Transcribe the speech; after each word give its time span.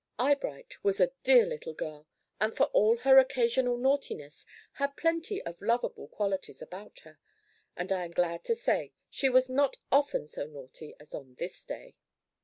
Eyebright 0.17 0.83
was 0.83 0.99
a 0.99 1.11
dear 1.21 1.45
little 1.45 1.75
girl, 1.75 2.07
and 2.39 2.57
for 2.57 2.63
all 2.73 2.97
her 2.97 3.19
occasional 3.19 3.77
naughtiness, 3.77 4.47
had 4.71 4.97
plenty 4.97 5.43
of 5.43 5.61
lovable 5.61 6.07
qualities 6.07 6.59
about 6.59 7.01
her; 7.01 7.19
and 7.77 7.91
I 7.91 8.05
am 8.05 8.09
glad 8.11 8.43
to 8.45 8.55
say 8.55 8.93
she 9.11 9.29
was 9.29 9.47
not 9.47 9.77
often 9.91 10.27
so 10.27 10.47
naughty 10.47 10.95
as 10.99 11.13
on 11.13 11.35
this 11.35 11.63
day. 11.63 11.93